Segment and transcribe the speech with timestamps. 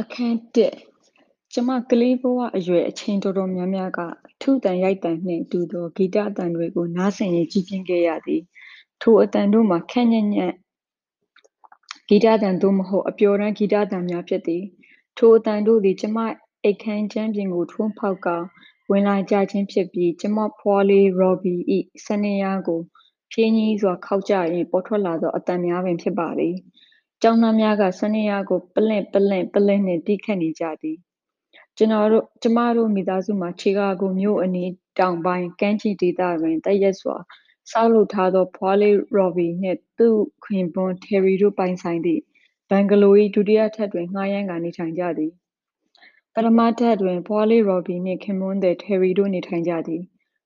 [0.00, 0.68] အခန်း၁
[1.52, 8.42] ကျမကလေးဘဝအရွယ်အချိန်တော်တော်များများကအထူးသံရိုက်သံနှင့်တူသောဂီတအသံတွေကိုနားဆင်ရင်းကြီးပြင်းခဲ့ရသည်။
[9.02, 10.52] ထိုအသံတို့မှာခပ်ညံ့ညံ့
[12.08, 14.62] ဂီတသံသို့မဟုတ်အပျော်တမ်းဂီတသံများဖြစ်သည်။
[15.18, 16.18] ထိုအသံတို့သည်ကျမ
[16.64, 18.36] အိပ်ခန်းကြမ်းပြင်ကိုထိုးဖောက်ကာ
[18.90, 21.54] ဝင်လာကြခြင်းဖြစ်ပြီးကျမဖွားလေးရော်ဘီ၏
[22.04, 22.80] စနေယားကို
[23.32, 26.54] ဖြည်းညည်းစွာခေါက်ကြရင်းပေါ်ထွက်လာသောအသံများပင်ဖြစ်ပါသည်
[27.22, 30.98] ကျောင်းသားများက စနေယာကို ပလင့် ပလင့် ပလင့်နှင့် တီးခတ်နေကြသည်
[31.76, 37.16] ကျွန်တော်တို့ ကျမတို့ မိသားစုမှာ ချီကာဂိုမြို့အနီး တောင်ပိုင်း ကမ်းခြေဒေသတွင်တရက်စွာ
[37.70, 42.22] ဆောက်လုပ်ထားသောဖွာလေး ရော်ဘီနှင့် သူ့ခင်ပွန်းထယ်ရီတို့ ပိုင်ဆိုင်သည့်
[42.68, 45.32] ဘန်ဂလို၏ဒုတိယထပ်တွင် ငှားရမ်းကာ နေထိုင်ကြသည်
[46.34, 50.02] ပထမထပ်တွင်ဖွာလေး ရော်ဘီနှင့် ခင်ပွန်းသည်ထယ်ရီတို့ နေထိုင်ကြသည်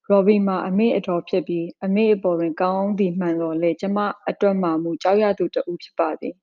[0.08, 3.98] ရော်ဘီမှာ အမေအတော်ဖြစ်ပြီး အမေအပေါ်တွင် ကောင်းသည် မှန်တော်လဲကျမ
[4.28, 6.34] အတွက်မှမူ ကြောက်ရသူတဦး ဖြစ်ပါသည်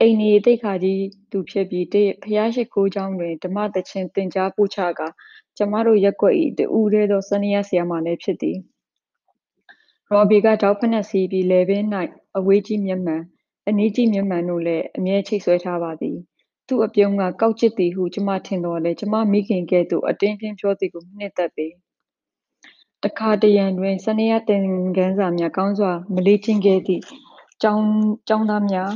[0.00, 5.08] အိမ်နေသိက္ခာကြီးသူဖြစ်ပြီးတဖျားရှိခိုးကျောင်းတွင်ဓမ္မသချင်းသင်ကြားပို့ချကာ
[5.56, 8.56] ကျမတို့ရက်ွက်၏တဦးတည်းသောစနေရဆရာမလည်းဖြစ်သည်
[10.10, 11.84] ရော်ဘီကတောက်ဖက်နှက်စီးပြီးလေပင်၌
[12.38, 13.22] အဝေးကြီးမျက်မှန်
[13.68, 16.16] အနီးကြီးမျက်မှန်တို့လည်းအမြဲချိတ်ဆွဲထားပါသည်
[16.66, 21.66] သူ့အပြုံးကကောက်ကျစ်သည်ဟုကျမထင်တော်လဲကျမမိခင်ကဲ့သို့အတင်းပြင်းပြောသည်ကိုနှစ်သက်ပေ
[23.02, 24.62] တခါတရံတွင်စနေရသင်
[24.96, 27.02] ခန်းစာများကောင်းစွာမလေးချင်းခဲ့သည့်
[27.62, 27.86] ကျောင်း
[28.28, 28.90] ကျောင်းသားများ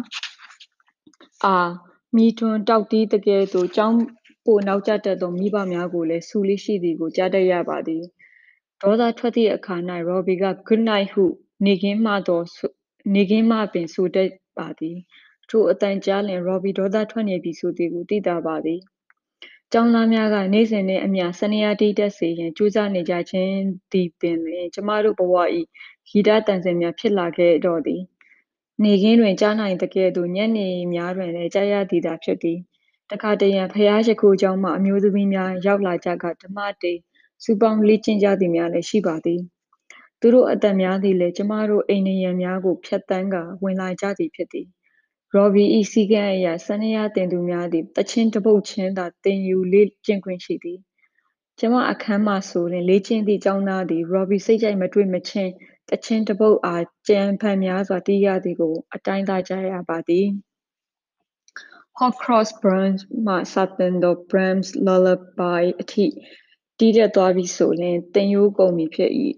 [1.44, 1.70] အား
[2.16, 3.98] မီးထွန်းတောက်တီးသကဲ့သို့ကျောင်း
[4.44, 8.02] ပိုနောက်ကျတတ်သောမိဘများကိုလည်းဆူလေးရှိသည်ကိုကြားတတ်ရပါသည်
[8.82, 9.76] ဒေါသထွက်သည့်အခါ၌
[10.08, 11.24] ရော်ဘီက good night ဟု
[11.66, 12.44] နေခင်းမှတော့
[13.14, 14.96] နေခင်းမှပင်ဆိုတတ်ပါသည်
[15.50, 18.80] ထိုအတန်ကြားလျင်ရော်ဘီဒေါသထွက်နေပြီဆိုသည်ကိုသိသာပါသည်
[19.72, 23.54] ကျောင်းသားများကနေ့စဉ်နှင့်အမျှစနေရတီးတက်စေရန်ကြိုးစားနေကြခြင်း
[23.92, 25.34] သည်ပင်လျှင်ကျမတို့ဘဝ၏
[26.08, 28.02] ဂီတတန်စင်များဖြစ်လာခဲ့တော့သည်
[28.82, 32.58] နေခင်းတွင်ကြားနိုင်သကဲ့သို့ညနေများတွင်လည်းကြားရသည်သာဖြစ်သည်
[33.10, 36.92] တခါတရံဖျားရှိခိုးကျောင်းမှအမျိုးသမီးများရောက်လာကြကဓမ္မတေ
[37.44, 39.40] စူပေါင်းလေ့ကျင့်ကြသည်များလည်းရှိပါသည်
[40.20, 44.66] သူတို့အတန်များသည်လည်းကျမတို့အိမ်နေရန်များကိုဖျက်တမ်းကဝင်လာကြသည်ဖြစ်သည်
[45.34, 50.78] ရော်ဘီ၏စီကံအရာစနေရတင်သူများသည်တချင်းတပုတ်ချင်းသာတင်ယူလေ့ကျင့်ခွင့်ရှိသည်
[51.58, 55.52] ကျမအခန်းမှဆိုရင်လေ့ကျင့်သည့်ကျောင်းသားသည်ရော်ဘီစိတ်ကြိုက်မတွေ့မချင်း
[55.90, 60.26] တချင်းတပုတ်အားကြံဖန်များစွာတီးရသည်ကို အတိုင်းသားကြားရပါသည်
[61.98, 66.06] Hot Cross Buns မှစတင်သော Brahms Lullaby အထိ
[66.78, 69.12] တီးတတ်သွားပြီဆိုလျှင်သင်ရိုးကုန်ပြီဖြစ်၏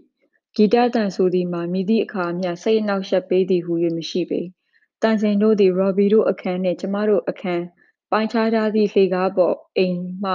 [0.55, 4.41] ဂီတသံဆိုသည်မှာမည်သည့်အခါမျှစိတ်အနှောင့်အယှက်ပေးသည်ဟူ၍မရှိပေ။
[5.03, 7.65] သံစိန်တို့သည်ရော်ဘီတို့အခန်းနှင့်ကျမတို့အခန်း
[8.11, 10.33] ပိုင်းခြားထားသည့်လှေကားပေါ်အိမ်မှ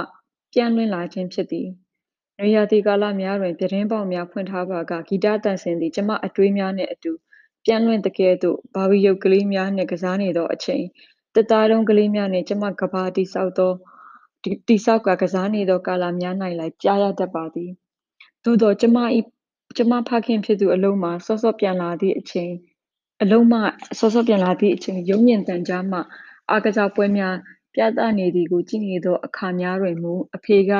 [0.52, 1.68] ပြန့်လွင့်လာခြင်းဖြစ်သည်။
[2.38, 7.12] နွေရာသီကာလများတွင် ပြတင်းပေါက်များဖွင့်ထားပါက ဂီတသံစဉ်သည် ကျမအတွေးများနှင့်အတူ
[7.64, 10.84] ပြန့်လွင့်သကဲ့သို့ ဘာဘီရုပ်ကလေးများနှင့် ကစားနေသောအချိန်
[11.34, 13.72] သစ်သားတုံးကလေးများနှင့် ကျမကမ္ဘာတည်ဆောက်သော
[14.68, 17.70] တည်ဆောက်ကာ ကစားနေသောကာလများ၌လည်းကြားရတတ်ပါသည်။
[18.44, 18.98] သို့သော် ကျမ၏
[19.76, 22.52] ကျမဖခင်ဖြစ်သူ အလုံးမှစောစောပြန်လာသည့်အချိန်
[23.22, 23.60] အလုံးမှ
[23.98, 25.98] စောစောပြန်လာသည့်အချိန် ရုံးမြင့်တန်ကြားမှ
[26.50, 27.34] အားကစားပွဲများ
[27.74, 30.72] ပြသနေသည်ကို ကြည့်နေသောအခါများတွင်မူ အဖေက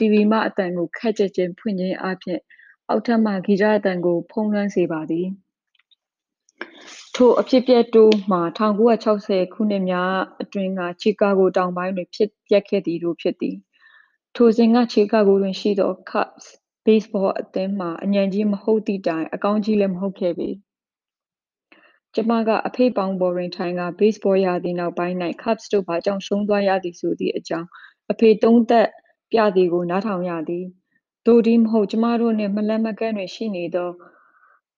[0.00, 2.40] တီဗီမှအတန်ကိုခက်ကြက်ချင်းဖွင့်ခြင်းအပြင်
[2.88, 5.26] အောက်ထပ်မှဂီတအတန်ကို ဖုံးလွှမ်းစေပါသည်။
[7.14, 13.56] ထိုအဖြစ်အပျက်တို့မှာ1960ခုနှစ်များအတွင်းကချီကာဂိုတောင်ပိုင်းတွင်ဖြစ်ပျက်ခဲ့သည်တို့ဖြစ်သည်။
[14.36, 16.44] ထိုစဉ်ကချီကာဂိုတွင်ရှိသော Cubs
[16.84, 20.48] ဘေ့စ်ဘောအသင်းမှာအညံ့ကြီးမဟုတ်သည့်တိုင်အကောင်းကြီးလည်းမဟုတ်ခဲ့ပေ။
[22.14, 27.68] ကျွန်မကအဖေ့ပေါင်ပေါ်တွင်ထိုင်ကာဘေ့စ်ဘောရာသီနောက်ပိုင်း၌ Cubs တို့ဘာကြောင့်ရှုံးသွားရသည်ဆိုသည့်အကြောင်း
[28.12, 28.88] အဖေသုံးသပ်
[29.32, 30.64] ပြသည်ကိုနားထောင်ရသည်။
[31.26, 33.90] သို့တည်းမဟုတ်ကျွန်မတို့နှင့်မလှမ်းမကမ်းတွင်ရှိနေသော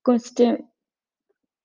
[0.07, 0.59] Constant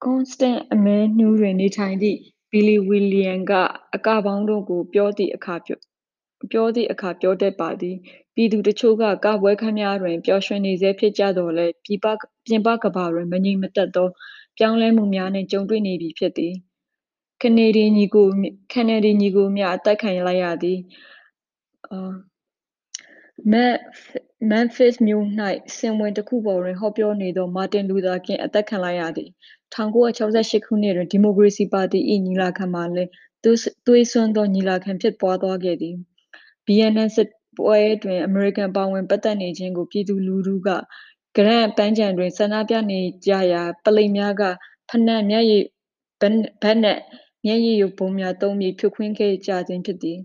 [0.04, 2.20] ကွန်စတန့်အမဲနူးတွင်နေထိုင်သည့်
[2.52, 3.52] ဘီလီဝီလျံက
[3.96, 7.96] အကပေါင်းတို့ကို ပြောသည့်အခါပြောသည့်အခါပြောတတ်ပါသည်
[8.36, 12.06] ပြည်သူတချို့ကကပွဲခန်းများတွင်ပျော်ရွှင်နေဆဲဖြစ်ကြသော်လည်းပြည်ပ
[12.48, 14.08] ပြင်ပကမ္ဘာတွင်မငြိမ်မသက်သော
[14.58, 16.54] ပြောင်းလဲမှုများနှင့်ကြုံတွေ့နေပြီဖြစ်သည်
[17.42, 18.28] ကနေဒီညီကို
[18.74, 20.80] ကနေဒီညီကိုများအသက်ခံလိုက်ရသည်
[21.92, 22.14] အာ
[23.52, 23.76] မက်
[24.50, 25.26] မန်ဖစ်မြို့၌
[25.78, 29.30] စင်ဝင်တစ်ခုပေါ်တွင် ဟောပြောနေသော မာတင်လူသာကင်းအသက်ခံလိုက်ရသည်
[29.74, 33.12] 1968 ခုနှစ်တွင် ဒီမိုကရေစီပါတီ၏ညီလာခံမှာလည်း
[33.44, 35.96] သွေးစွန်းသော ညီလာခံဖြစ်ပွားသွားခဲ့သည်
[36.66, 40.70] ဗီယက်နမ်စစ်ပွဲတွင် အမေရိကန် ပါဝင်ပတ်သက်နေခြင်းကို ပြည်သူလူထုက
[41.36, 44.44] ဂရန့်ပန်းခြံတွင် ဆန္ဒပြနေကြရာပလိတ်များက
[44.90, 45.64] ဖိနပ် မျက်ရည်
[46.22, 46.24] ဘ
[46.72, 47.00] တ်နဲ့
[47.46, 50.20] မျက်ရည်ယိုဗုံးများသုံးပြီး ဖြိုခွင်းခဲ့ကြခြင်းဖြစ်သည်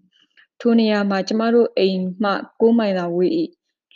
[0.65, 3.33] ထိုနေရာမှာ ကျမတို့အိမ်မှ9မိုင်သာဝေး၏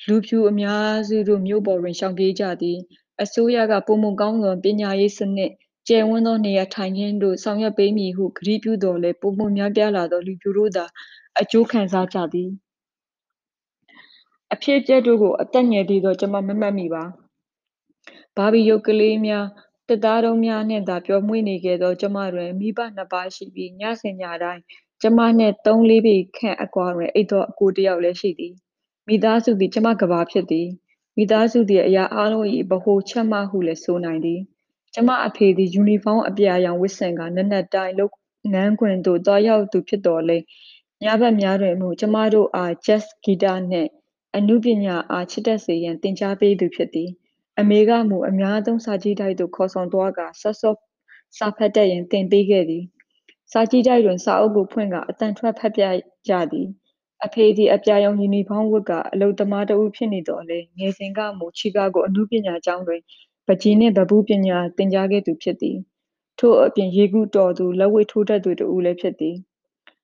[0.06, 2.78] လူဖြူအများစုတို့ မြို့ပေါ်တွင် ရှောင်ပြေးကြသည်
[3.22, 5.50] အစိုးရကပုံမကောင်းသော ပညာရေးစနစ်
[5.88, 10.84] ကျယ်ဝန်းသော နေရာထိုင်ခင်းတို့ ဆောင်ရွက်ပေးမည်ဟု ကတိပြုသော်လည်း ပိုမိုများပြားလာသော လူပြိုတို့သာ
[11.40, 12.50] အကျိုးခံစားကြသည်
[14.52, 17.04] အဖြစ်အပျက်တို့ကို အသက်ငယ်သေးသော ကျွန်မမမှတ်မိပါ
[18.36, 19.46] ဘာဘီရုပ်ကလေးများ
[19.88, 24.62] တစ်သားတုံးများနှင့်သာ ပျော်မွေ့နေခဲ့သော ကျွန်မတွင် မိဘနှစ်ပါးရှိပြီး ညစဉ်ညတိုင်း
[25.02, 28.54] ကျမနှင့်သုံးလေးပေခန့်အကွာတွင်အိပ်သောအကိုတစ်ယောက်လည်းရှိသည်
[29.08, 30.68] မိသားစုသည် ကျမကဘာဖြစ်သည်
[31.16, 34.40] မိသားစုသည် အရာအလုံး၏ဗဟိုချက်မှဟုလည်းဆိုနိုင်သည်
[34.94, 38.12] ကျမအဖေသည်ယူနီဖောင်းအပြာရောင်ဝတ်ဆင်ကနက်နက်တိုင်းလုပ်
[38.52, 40.38] ငန်းခွင်သို့သွားရောက်သူဖြစ်တော်လဲ
[41.02, 43.90] ညဘက်များတွင်မူကျမတို့အား jazz ဂီတနှင့်
[44.36, 47.10] အနုပညာအားချစ်တတ်စေရန်သင်ကြားပေးသူဖြစ်သည်
[47.60, 50.76] အမေကမူအများသုံးစာကြည့်တိုက်သို့ခေါ်ဆောင်သွားကဆော့ဆော့
[51.38, 52.84] စာဖတ်တတ်ရန်သင်ပေးခဲ့သည်
[53.52, 55.82] စာကြည့်တိုက်တွင်စာအုပ်ကိုဖွင့်ကအတန်ထွက်ဖတ်ပြ
[56.28, 56.68] ကြသည်
[57.24, 63.00] အဖေသည်အပြာရောင်ယူနီဖောင်းဝတ်ကအလုသမားတဦးဖြစ်နေတော်လဲငယ်စဉ်ကမူချီကာဂိုအနုပညာကျောင်းတွင်
[63.46, 65.76] ပကြီးနှင့်ဗဘူးပညာသင်ကြားခဲ့သူဖြစ်သည်
[66.38, 69.36] ထို့အပြင်ရေကူးတော်သူလက်ဝှေ့ထိုးတတ်သူတဦးလည်းဖြစ်သည်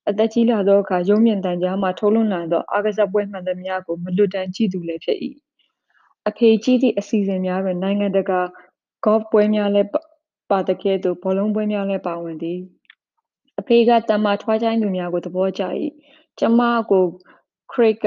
[0.08, 5.18] အသက်ကြီးလာသောအခါရုံးမြင့်တန်ကြားမှထုတ်လွှင့်လာသောအားကစားပွဲမှန်သမျှကိုမလွတ်တမ်းကြည့်သူလည်းဖြစ်၏
[6.28, 8.40] အဖေကြီးသည့်အစီအစဉ်များတွင်နိုင်ငံတကာ
[9.04, 9.88] ဂေါ့ဖ်ပွဲများလည်း
[10.50, 12.58] ပါသကဲ့သို့ဘောလုံးပွဲများလည်းပါဝင်သည်
[13.60, 15.62] အဖေကတမ္မာထွားချိုင်းသူများကိုသဘောကျ၏
[16.38, 16.60] ကျမ
[16.90, 17.04] ကို
[17.72, 18.06] ခရစ်က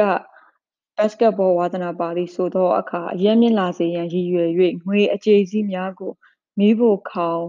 [0.98, 4.50] ဘတ်စကတ်ဘောဝါသနာပါသည်ဆိုသောအခါအရက်မြင့်လာစေရန်ရည်ရွယ်၍
[4.88, 6.12] ငွေအကျေစည်းများကို
[6.60, 7.44] မိဖို့ခေါင်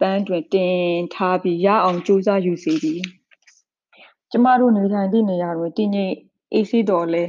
[0.00, 0.78] ပန်းတွင်တင်
[1.14, 3.00] ထားပြီးရအောင်ကြိုးစားယူစေသည်
[4.30, 6.14] ကျမတို့နေထိုင်သည့်နေရာတွင်တည်ငြိမ်
[6.52, 7.24] အေးဆေးတော်လဲ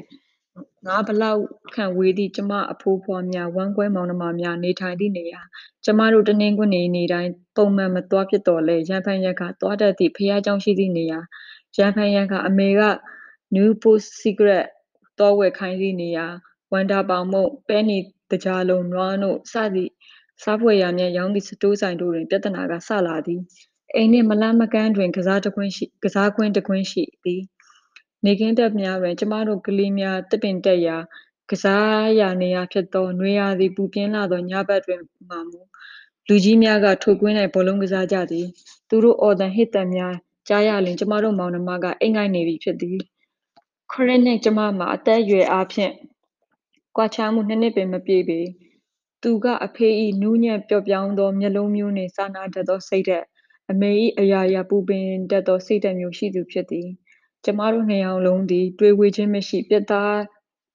[0.86, 1.42] ငါဘလောက်
[1.74, 5.40] ခံဝေးသည့်ကျမအဖိုးဖွားများဝမ်းကွဲမောင်နှမများနေထိုင်သည့်နေရာ
[5.84, 11.20] ကျမတို့တနင်္ဂနွေနေ့တိုင်းပုံမှန်မသွားဖြစ်တော်လဲရန်ဖန်ရန်ခါသွားတတ်သည့်ဖះเจ้าရှိသည့်နေရာ
[11.76, 12.82] ရန်ဖန်ရန်ခါအမေက
[13.56, 14.66] New Post Secret
[15.18, 16.26] သွားဝယ်ခိုင်းသည့်နေရာ
[16.72, 17.98] ဝမ်ဒါပေါင်မုတ်ပဲနီ
[18.30, 19.92] တကြားလုံးနွားနို့စသည့်
[20.42, 23.40] စားဖွယ်ရာများရောင်းသည့်စတိုးဆိုင်တို့တွင်ပြဿနာကစလာသည်
[23.94, 27.42] အိမ်နှင့်မလှမ်းမကမ်းတွင်ကစားတခွင်းရှိကစားကွင်းတခွင်းရှိသည်
[28.25, 30.97] နေခင်းတက်များတွင် ကျမတို့ကလေးများတစ်ပင်တက်ရာ
[31.49, 35.59] ကစားရာနေရာဖြစ်သောနွေရာသီပူပြင်းလာသောညဘက်တွင်မှမူ
[36.27, 38.47] လူကြီးများကထိုကွင်း၌ဘောလုံးကစားကြသည်
[38.89, 40.15] သူတို့အော်သံဟစ်သံများ
[40.47, 42.97] ကြားရလျင်ကျမတို့မောင်နှမကအိမ်ငိုက်နေပြီဖြစ်သည်
[43.91, 45.93] ခရစ်နှင့်ကျမမှာအသက်အရွယ်အားဖြင့်
[46.95, 48.39] ကွာခြားမှုနှစ်နှစ်ပင်မပြည့်ပေ
[49.23, 49.89] သူကအဖေ၏
[50.21, 53.25] နူးညံ့ပျော့ပြောင်းသောမျက်လုံးမျိုးနှင့်စာနာတတ်သောစိတ်ဓာတ်
[53.71, 56.87] အမေ၏အရာရာပူပင်တတ်သောစိတ်ဓာတ်မျိုးရှိသူဖြစ်သည်
[57.45, 60.17] ကျမတို့နှစ်ယောက်လုံးသည် တွေးဝေးခြင်းမရှိ ပြတ်သား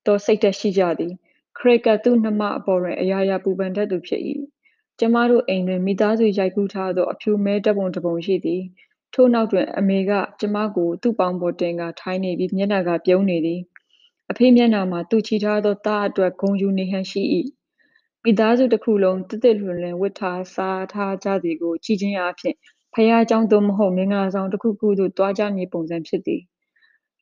[0.06, 1.12] သောစိတ်ဓာတ်ရှိကြသည်။
[1.58, 4.22] ခရစ်ကသူ့နှမအပေါ်တွင် အရာရာပူပန်တတ်သူဖြစ်၏။
[4.98, 8.62] ကျမတို့အိမ်တွင် မိသားစုရိုက်ကူးထားသော အဖြူမဲဓာတ်ပုံတစ်ပုံရှိသည်။
[9.14, 13.60] ထိုနောက်တွင် အမေက ကျမကို သူ့ပေါင်ပေါ်တင်ကာ ထိုင်နေပြီး မျက်နှာက ပြုံးနေသည်။
[14.30, 17.22] အဖေ့မျက်နှာမှာ သူချီထားသော သားအတွက် ဂုဏ်ယူနေဟန်ရှိ၏။
[18.24, 22.56] မိသားစုတစ်ခုလုံး သစ်သစ်လွင်လွင် ဝတ်ထားစားထားကြသည်ကို ကြည့်ခြင်းအားဖြင့်
[22.94, 26.42] ဘုရားကျောင်း သို့မဟုတ် မင်္ဂလာဆောင်တစ်ခုခုသို့ သွားကြမည်ပုံစံဖြစ်သည်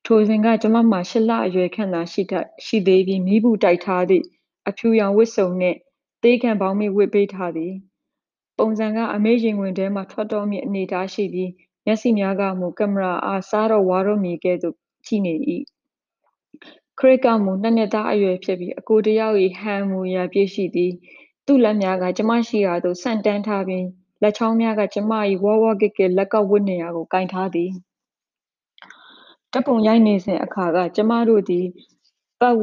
[0.08, 4.24] ထိုစဉ်ကကျမမှာရှစ်လအရွယ်ခန့်သာရှိတတ်ရှိသေးပြီးမိဘူးတိုက်ထားသည့်
[4.68, 5.78] အဖြူရောင်ဝတ်စုံနှင့်
[6.22, 7.72] သေးခံပေါင်းမိဝတ်ပေးထားသည်
[8.58, 11.50] ပုံစံကအမေရင်ဝင်ထဲမှထွက်တော်မည့်အနေအထားရှိပြီး
[11.84, 14.76] မျက်စိများကမူကင်မရာအားစားတော့ဝါတော့မည်ကဲ့သို့
[15.06, 15.34] ကြည့်နေ၏
[16.98, 20.92] ခရစ်ကမူနှစ်နှစ်သားအရွယ်ဖြစ်ပြီးအကိုတစ်ယောက်၏ဟန်မူရာပြည့်ရှိသည်
[21.46, 23.86] သူ့လက်များကကျမရှိရာသို့ဆန့်တန်းထားပြီး
[24.22, 25.12] လက်ချောင်းများကကျမ၏
[25.42, 27.72] ဝါးဝါးကဲ့ကဲ့လက်ကောက်ဝတ်နေရာကိုကင်ထားသည်
[29.56, 31.66] ဓာတ်ပုံရိုက်နေစဉ်အခါက ကျမတို့သည်
[32.40, 32.62] ပတ်ဝ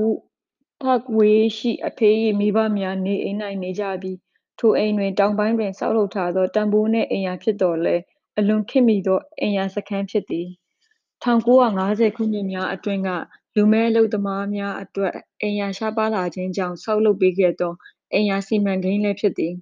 [0.81, 2.09] ပတ်ဝေးရှိအဖေ၏
[2.39, 4.17] မိဘများနေအိမ်၌နေကြပြီး
[4.59, 8.01] ထိုအိမ်တွင်တောင်ပိုင်းတွင်ဆောက်လုပ်ထားသောတန်ဖိုးနှင့်အိမ်ယာဖြစ်သော်လည်း
[8.38, 10.47] အလွန်ခေတ်မီသောအိမ်ယာစခန်းဖြစ်သည်
[11.23, 13.09] 1950ခုနှစ်များအတွင်းက
[13.55, 17.73] လူမည်းအလုပ်သမားများအတွက်အိမ်ယာရှားပါးလာခြင်းကြောင့်ဆောက်လုပ်ပေးခဲ့သော
[18.13, 19.53] အိမ်ယာစီမံကိန်းလည်းဖြစ်သည်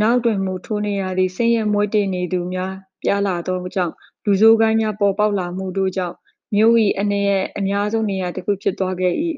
[0.00, 3.94] နောက်တွင်မူထိုနေရာသည်ဆင်းရဲမွဲတေနေသူများပြားလာသောကြောင့်
[4.24, 6.16] လူဆိုးဂိုဏ်းများပေါ်ပေါက်လာမှုတို့ကြောင့်
[6.54, 9.14] မြို့၏အန္တရာယ်အများဆုံးနေရာတစ်ခုဖြစ်သွားခဲ့၏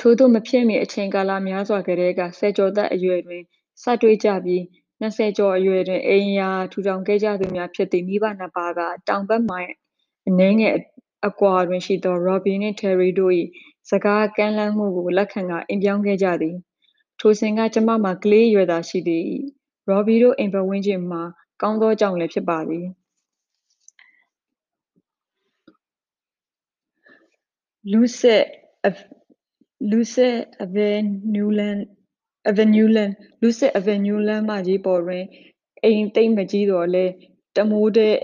[0.00, 3.42] ထိုသို့မဖြစ်မီအချိန်ကာလများစွာကတည်းကဆယ်ကျော်သက်အရွယ်တွင်
[3.82, 4.62] စတွေ့ကြပြီး
[5.00, 9.70] နှစ်ဆယ်ကျော်အရွယ်တွင်အိမ်ယာထူထောင်ခဲ့ကြသူများဖြစ်သည့်မိဘနှစ်ပါးကတောင်ဘက်မိုင်
[10.28, 10.74] အနည်းငယ်
[11.26, 13.32] အကွာတွင်ရှိသော Robbie နှင့် Terry တို့၏
[13.90, 16.56] စကားကမ်းလှမ်းမှုကိုလက်ခံကာအိမ်ပြောင်းခဲ့ကြသည်
[17.20, 19.22] ထိုစဉ်ကကျမမှာကလေးအရွယ်သာရှိသေး၏
[19.88, 21.22] ရော်ဘီတို့အိမ်ပတ်ဝန်းကျင်မှာ
[21.62, 22.86] ကောင်းသောကြောင့်လည်းဖြစ်ပါသည်
[27.92, 28.44] လူးဆက်
[29.90, 30.98] လူးဆက်အဗယ်
[31.34, 31.82] နူးလန်း
[32.48, 35.24] အဗယ်နူးလန်းလူးဆက်အဗယ်နူးလန်းမကြီးပေါ်တွင်
[35.82, 37.04] အိမ်သိမ့်မကြီးတော်လဲ
[37.56, 38.14] တမိုးတဲ့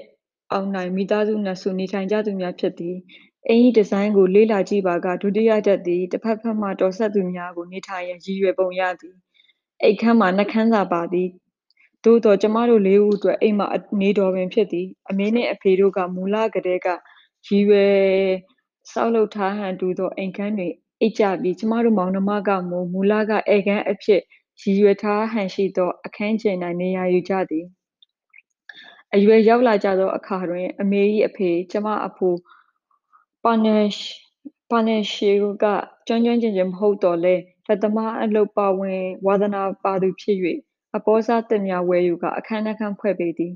[0.53, 2.97] အောက်၌မိသားစုနှစ်စုနေထိုင်ကြသူများဖြစ်သည်
[3.49, 9.17] အိမ်၏ဒီဇိုင်းကိုလေ့လာကြည့်ပါကဒုတိယတက်သည်တစ်ဖက်ဖက်မှတော်ဆက်သူများကိုနေထိုင်ရန်ရည်ရွယ်ပုံရသည်
[9.83, 11.29] အိပ်ခန်းမှာနှခမ်းသာပါသည်
[12.05, 13.67] သို့သောကျမတို့လေးဦးအတွက်အိမ်မှာ
[14.01, 16.89] နေတော်ပင်ဖြစ်သည်အမေနှင့်အဖေတို့ကမူလကတည်းက
[17.47, 17.95] ရည်ရွယ်
[18.93, 24.21] ဆောက်လုပ်ထားဟန်တူသောအိမ်ခန်းတွင်အိပ်ကြပြီးကျမတို့မောင်နှမကမူမူလကဧကန်းအဖြစ်
[24.61, 27.67] ရည်ရွယ်ထားဟန်ရှိသောအခန်းကျင်၌နေရာယူကြသည်
[29.15, 32.35] အရွယ်ရောက်လာကြသောအခါတွင် အမေ၏အဖေကျမအဖို
[33.45, 33.87] ပါနယ်
[34.71, 35.31] ပါနယ်ရှေ
[35.63, 35.65] က
[36.07, 40.37] ကျွမ်းကျွမ်းကျင်ကျင်မဟုတ်သော်လည်းလက်သမားအလုပ်ပါဝင်ဝါသနာပါသူဖြစ်၍
[40.97, 43.53] အပေါစားသစ်များဝယ်ယူကာအခန်းနှခန်းဖွဲ့ပေးသည်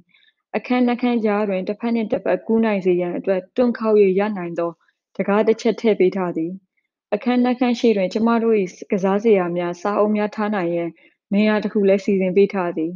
[0.57, 4.71] အခန်းနှခန်းကြားတွင်တစ်ဖက်နှင့်တစ်ဖက်ကူးနိုင်စေရန်အတွက်တွန့်ခေါက်၍ရနိုင်သော
[5.17, 6.53] တကားတစ်ချက်ထည့်ပေးထားသည်
[7.15, 8.57] အခန်းနှခန်းရှိတွင်ကျမတို့၏
[8.91, 10.91] ကစားစရာများစာအုပ်များထားနိုင်ရန်
[11.35, 12.93] နေရာတစ်ခုလည်းစီစဉ်ပေးထားသည်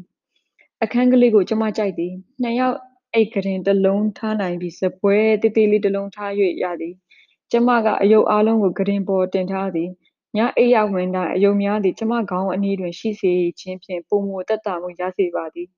[0.83, 2.79] အခန်းကလေးကိုကျမကြိုက်သည်နှစ်ယောက်
[3.15, 6.33] အိတ်ကရင်တစ်လုံးထားနိုင်ပြီးစပွဲတေးသေးလေးတစ်လုံးထား၍
[6.63, 6.95] ရသည်
[7.51, 9.91] ကျမကအယုတ်အားလုံးကိုကရင်ပေါ်တင်ထားသည်
[10.37, 15.69] ညအိပ်ရဝင်တိုင်းအယုတ်များသည်ကျမခေါင်းအနီးတွင်ရှိစေခြင်းဖြင့်ပုံမသက်သာမှုရစေပါသည်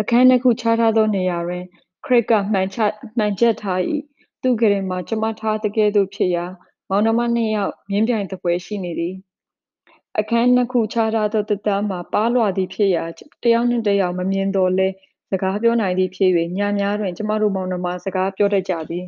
[0.00, 1.64] အခန်းနှစ်ခုခြားထားသောနေရာတွင်
[2.04, 2.78] ခရစ်ကမှန်ချ
[3.18, 3.80] မှန်ချက်ထား၏
[4.42, 6.46] သူ့ကရင်မှာ ကျမထားတကယ်သို့ဖြစ်ရာ
[6.88, 9.14] မောင်နှမနှစ်ယောက် မြင်းပြိုင်တပွဲရှိနေသည်
[10.18, 13.04] အခန်းနှစ်ခုခြားထားသောတစ်သားမှာ ပါလွာသည်ဖြစ်ရာ
[13.42, 14.88] တယောက်နှင့်တယောက် မမြင်တော်လဲ
[15.30, 19.06] စကားပြောနိုင်သည်ဖြစ်၍ညများတွင် ကျမတို့ မောင်နှမ စကားပြောတတ်ကြသည်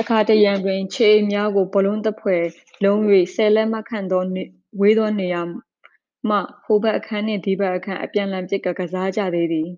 [0.00, 2.44] အခါတရံတွင် ခြေများကိုဘလုံးတစ်ဖွဲ့
[2.84, 2.98] လုံး၍
[3.34, 4.22] ဆယ်လက်မခန့်သော
[4.80, 5.42] ဝေးသောနေရာ
[6.28, 9.68] မှ ဟိုဘက်အခန်းနှင့် ဒီဘက်အခန်း အပြန်လှန်ပစ်ကကစားကြသေးသည်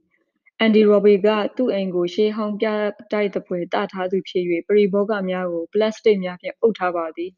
[0.61, 2.67] အန်ဒီ ရော်ဘီက သူ့အိမ်ကို ရှေးဟောင်းပြ
[3.13, 7.31] တိုက်သဖွယ် တထားသူဖြစ်၍ပရိဘောဂများကို ပလတ်စတစ်များဖြင့် အုပ်ထားပါသည်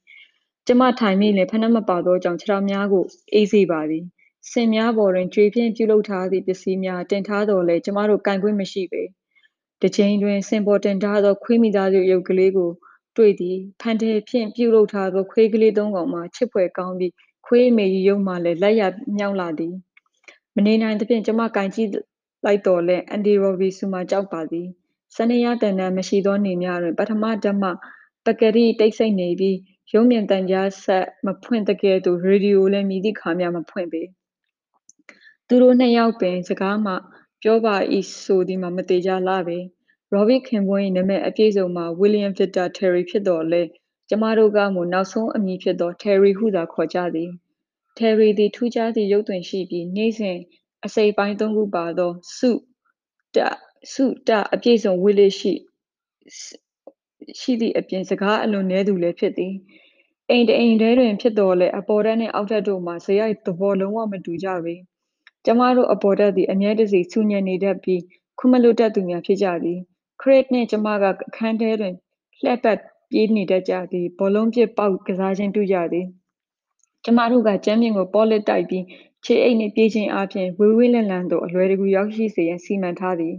[0.67, 4.05] ကျမထိုင်မိလင်ဖနက်မပါသောကြောင့် ခြေထောက်များကို အေးစေပါသည်
[4.51, 9.03] စင်များပေါ်တွင် ကြွေဖြင့်ပြုလုပ်ထားသည့် ပစ္စည်းများ တင်ထားတော်လဲကျမတို့ကင်ခွင့်မရှိပေ
[9.81, 12.71] တစ်ချိန်တွင် စင်ပေါ်တင်ထားသော ခွေးမိသားစုရုပ်ကလေးကို
[13.17, 17.13] တွေ့သည် ဖန်တယ်ဖြင့်ပြုလုပ်ထားသော ခွေးကလေးသုံးကောင်မှချစ်ဖွယ်ကောင်းပြီး
[17.47, 18.83] ခွေးအမေကြီးရုပ်မှလည်းလက်ရ
[19.17, 19.75] မြောက်လာသည်
[20.55, 21.89] မနေနိုင်သဖြင့် ကျမကင်ကြည့်
[22.45, 24.67] လိုက်တော်လဲအန်ဒီရော်ဘီဆူမှာကြောက်ပါသည်
[25.17, 27.65] စနေရတန်တန်မရှိသောနေများတွင် ပထမဓမ္မ
[28.25, 29.57] ပကတိတိတ်ဆိတ်နေပြီး
[29.95, 34.03] ရုံးမြင်တန်ကြားဆက်မဖွင့်တကယ်သို့ရေဒီယိုလည်းမြည်သည့်ခါမျှမဖွင့်ပေ
[35.49, 36.95] သူတို့နှစ်ယောက်ပင်စကားမှ
[37.43, 37.77] ပြောပါ၏
[38.25, 39.59] ဆိုသည်မှာမသေးကြလှပေ
[40.13, 43.63] ရောဘီခင်ပွန်း၏နာမည်အပြည့်စုံမှာဝီလျံဗစ်တာထယ်ရီဖြစ်တော်လဲ
[44.09, 47.31] ကျမတို့ကမှနောက်ဆုံးအမည်ဖြစ်သောထယ်ရီဟုသာခေါ်ကြသည်
[47.99, 50.39] ထယ်ရီသည်ထူးခြားသည့်ရုပ်သွင်ရှိပြီးနေ့စဉ်
[50.85, 52.51] အစိပ်ပိုင်းသုံးခုပါသောစု
[53.35, 53.37] တ
[53.93, 55.53] စုတအပြည့်စုံဝေးလေးရှိ
[57.41, 59.55] ရှိသည့်အပြင်စကားအလွန်နည်းသူလည်းဖြစ်သည်
[60.31, 64.75] အိမ်တအိမ်ထဲတွင်ဖြစ်တော်လဲအပေါ်ဓာတ်နှင့်အောက်ဓာတ်တို့မှာဇယိုက်သဘောလုံးဝမတူကြပေ
[65.45, 68.03] ကျမတို့အပေါ်ဓာတ်သည်အမြဲတစေဆူညံနေတတ်ပြီး
[68.39, 69.79] ခွမလွတ်တတ်သူများဖြစ်ကြသည်
[70.21, 71.95] ခရစ်နှင့်ကျမကအခန်းထဲတွင်
[72.41, 72.79] လှည့်ပတ်
[73.11, 76.07] ပြေးနေတတ်ကြသည်ဘောလုံးပစ်ပေါက်ကစားခြင်းပြုကြသည်
[77.05, 78.85] ကျမတို့ကကျမ်းပြင်ကိုပေါလစ်တိုက်ပြီး
[79.25, 83.35] ခြေအိတ်နှင့်ပြေးခြင်းအပြင်ဝေးဝေးလံလံသို့အလွယ်တကူရောက်ရှိစေရန်စီမံထားသည်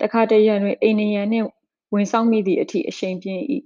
[0.00, 1.46] တခါတရံတွင်အိမ်နရံနှင့်
[1.92, 3.42] ဝင်ဆောင်မိသည့်အထိအရှိန်ပြင်း၏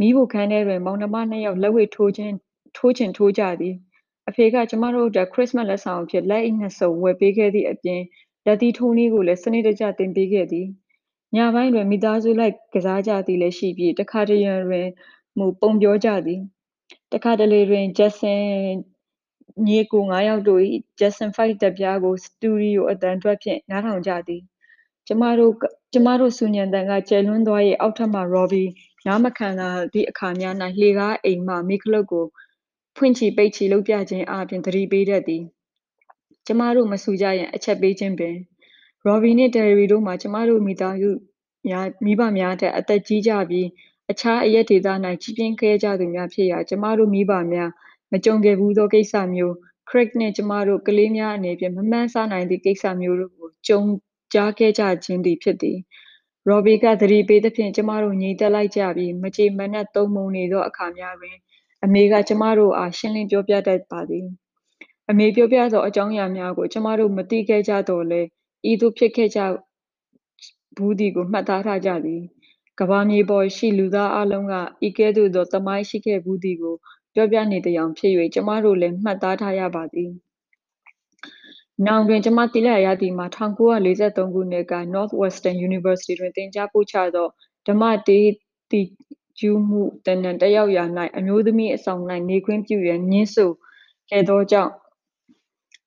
[0.00, 2.34] မိဖို့ခန်းထဲတွင် မောင်နှမနှစ်ယောက်လက်ဝဲထိုးခြင်း
[2.76, 3.74] ထိုးချင်ထိုးကြသည်
[4.28, 8.00] အဖေကကျမတို့အတွက်ခရစ်စမတ်လက်ဆောင်အဖြစ်လက်အိတ်နှစ်စုံဝယ်ပေးခဲ့သည့်အပြင်
[8.46, 10.66] လက်သီးထိုးနည်းကိုလည်းစနစ်တကျသင်ပေးခဲ့သည်
[11.36, 14.86] ညပိုင်းတွင်မိသားစုလိုက်ကစားကြသည်လည်းရှိပြီးတခါတရံတွင်
[15.38, 16.40] မူပုံပြောကြသည်
[17.12, 18.44] တခါတလေတွင်ဂျက်ဆင်
[19.66, 20.60] ညီကို၅ယောက်တို့၏
[20.98, 24.42] ဂျက်ဆင်ဖိုက်တပ်ပြားကိုစတူဒီယိုအတန်ထွက်ဖြင့်နားထောင်ကြသည်
[25.06, 25.52] ကျမတို့
[25.92, 28.64] ကျမတို့ဆူညံတန်ကကျယ်လွန်းသွား၏အောက်ထပ်မှရော်ဘီ
[29.06, 32.26] နားမခံသာသည့်အခါများ၌လှေကားအိမ်မှမိခလုတ်ကို
[32.96, 35.42] ဖွင့်ချီပိတ်ချီလုပ်ပြခြင်းအပြင်သတိပေးတတ်သည်
[36.46, 38.34] ကျမတို့မဆူကြရန်အချက်ပေးခြင်းပင်
[39.06, 41.10] ရော်ဘီနှင့်ဒယ်ရီတို့မှာကျမတို့မိသားစု
[41.68, 43.68] များမိဘများထက်အသက်ကြီးကြပြီး
[44.10, 44.88] အခြားအရက်ဒေသ၌
[45.22, 47.70] ကြီးပြင်းခဲ့ကြသူများဖြစ်ရာကျမတို့မိဘများ
[48.14, 49.54] မကြုံခဲ့ဘူးသောကိစ္စမျိုး
[49.88, 53.80] ခရစ်နှင့်ကျမတို့ကလေးများအနေဖြင့်မမှန်းဆနိုင်သည့်ကိစ္စမျိုးတို့ကိုကြုံ
[54.34, 55.78] ကြားခဲ့ကြခြင်းသည်ဖြစ်သည်
[56.48, 61.36] ရော်ဘီကသတိပေးသဖြင့်ကျမတို့ညီတက်လိုက်ကြပြီးမကြေမနက်သုံးမုံနေသောအခါများတွင်
[61.84, 64.26] အမေကကျမတို့အားရှင်းလင်းပြောပြတတ်ပါသည်
[65.10, 68.20] အမေပြောပြသောအကြောင်းအရာများကိုကျမတို့မသိခဲ့ကြတော့လဲ
[68.70, 69.40] ဤသို့ဖြစ်ခဲ့ကြ
[70.76, 72.22] ဘူးသည်ကိုမှတ်သားထားကြသည်
[72.80, 74.54] ကဘာမြေပေါ်ရှိလူသားအလုံးက
[74.86, 76.76] ဤကဲ့သို့သောသမိုင်းရှိခဲ့ဘူးသည်ကို
[77.14, 80.10] ပြောပြနေတောင်ဖြစ်၍ကျမတို့လည်းမှတ်သားထားရပါသည်
[81.86, 87.28] နောင်တွင်ကျမသိလိုက်ရသည်မှာ1943ခုနှစ်က Northwestern University တွင်သင်ကြားပို့ချသော
[87.66, 88.28] ဓမ္မတေး
[88.70, 88.88] သည့်
[89.38, 90.84] ကျူးမှုတဏ္ဍတက်ရောက်ရာ၌
[91.16, 93.50] အမျိုးသမီးအဆောင်၌နေခွင့်ပြုရန်ညှင်းဆို
[94.10, 94.72] ခဲ့သောကြောင့်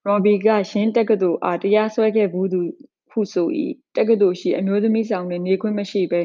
[0.06, 2.62] ရော်ဘီကယင်းတက္ကသိုလ်အားတရားစွဲခဲ့ဘူးသူ
[3.12, 3.48] ဟုဆို၏
[3.96, 6.22] တက္ကသိုလ်ရှိအမျိုးသမီးဆောင်တွင်နေခွင့်မရှိဘဲ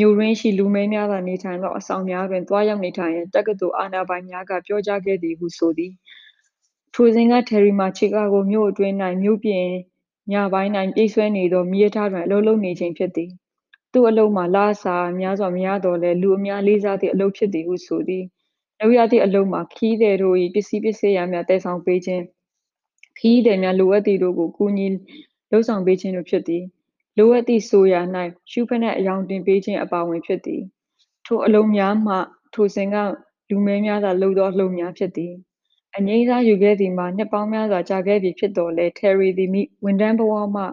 [0.00, 5.92] မြို့ရင်းရှိလူမဲများသာနေထိုင်သောအဆောင်များတွင်တွားရောက်နေထိုင်ရန်တက္ကသိုလ်အာဏာပိုင်များကပြောကြားခဲ့သည်ဟုဆိုသည်
[6.94, 9.66] ထိုစဉ်က Terry မှာချီကာဂိုမြို့အတွင်း၌မြို့ပြင်
[10.32, 13.30] ညပိုင်း၌ပြေးဆွဲနေသောမီးရထားတွင်အလုပ်လုပ်နေချိန်ဖြစ်သည်။
[13.92, 18.24] သူ့အလုပ်မှာလစာများစွာမရသော်လည်းလူအများလေးစားသည့်အလုပ်ဖြစ်သည်ဟုဆိုသည်။
[18.80, 22.22] လုပ်ရသည့်အလုပ်မှာခရီးသည်တို့၏ပစ္စည်းပစ္စယများသယ်ဆောင်ပေးခြင်း၊
[23.18, 24.86] ခရီးသည်များလိုအပ်သည်တို့ကိုကူညီ
[25.50, 26.64] လုပ်ဆောင်ပေးခြင်းတို့ဖြစ်သည်။
[27.20, 28.00] လိုအပ်သည်ဆိုရာ၌
[28.50, 30.62] ရှုးဖိနပ်အရောင်တင်ပေးခြင်းအပါအဝင်ဖြစ်သည်။
[31.26, 32.18] ထိုအလုပ်များမှာ
[32.54, 32.96] ထိုစဉ်က
[33.48, 35.32] လူမည်းများသာလုပ်သောအလုပ်များဖြစ်သည်။
[35.96, 39.50] အငြိမ်းစားယူခဲ့သည်မှာနှစ်ပေါင်းများစွာကြာခဲ့ပြီဖြစ်သော်လည်း Terry သည်
[39.84, 40.64] ဝန်ထမ်းဘဝမှ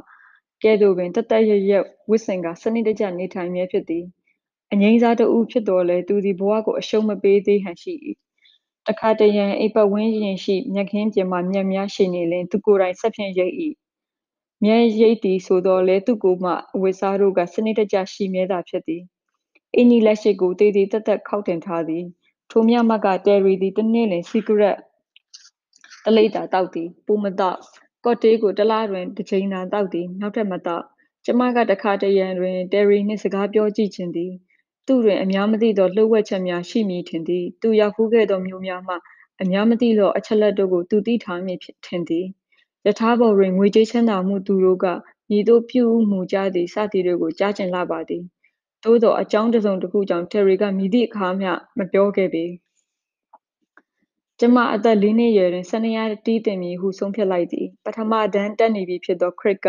[0.63, 4.05] ကဲ့သို့ပင်သတ်သတ်ရွက်ရွက်ဝတ်ဆင်ကာစနစ်တကျနေထိုင်မြဲဖြစ်သည်။
[4.71, 7.93] အငြိမ်းစားတစ်ဦးဖြစ်သော်လည်းသူသည်ဘဝကိုအရှုံးမပေးသေးဟန်ရှိ၏။
[8.85, 13.55] တစ်ခါတစ်ရံအိမ်ပတ်ဝန်းကျင်ရှိမြက်ခင်းပြင်မှာမြက်များရှိနေလျှင်သူကိုယ်တိုင်စက်ဖြင့်ရိတ်၏။
[14.63, 19.03] မြက်ရိတ်သည်ဆိုသော်လည်းသူ့ကိုယ်မှအဝတ်အစားတို့ကစနစ်တကျရှိမြဲသာဖြစ်သည်။
[19.75, 22.03] အင်နီလက်ရှိကိုသေသေသက်သက်ခေါက်တင်ထားသည်။
[22.51, 24.77] ထိုမျှမကတယ်ရီသည်တစ်နေ့လျှင်စီဂရက်
[26.03, 27.59] တစ်လိပ်သာသောက်သည်။ပိုမသောက်။
[28.05, 30.83] ကော့တေးကိုတစ်လတွင်တစ်ကြိမ်သာသောက်သည်။နောက်ထပ်မသောက်။
[31.25, 34.31] ကျွန်မကတစ်ခါတစ်ရံတွင်တယ်ရီနှင့်စကားပြောကြည့်ချင်သည်။
[34.87, 38.95] သူ့တွင်အများမသိသောလျှို့ဝှက်ချက်များရှိမည်ထင်သည်။သူရောက်ဖူးခဲ့သောမြို့များမှ
[39.41, 42.25] အများမသိသောအချက်အလက်တို့ကိုသူသိထားမည်ထင်သည်။
[42.88, 44.86] ရထားပေါ်တွင်ငွေကြေးချမ်းသာမှုသူတို့က
[45.29, 48.24] မည်သို့ပြုမူကြသည်စသည်တို့ကိုကြားချင်လှပါသည်။
[48.84, 52.46] သို့သော်အကြောင်းတစ်စုံတစ်ခုကြောင့်တယ်ရီကမည်သည့်အခါမျှမပြောခဲ့ပေ။
[54.39, 59.67] ကျွန်မအသက်လေးနှစ်အရွယ်တွင်စနေရတီးသင်မည်ဟုဆုံးဖြတ်လိုက်သည်။ပထမတန်းတက်နေပြီဖြစ်သောခရစ်က